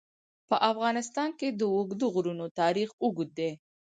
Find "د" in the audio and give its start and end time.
1.51-1.61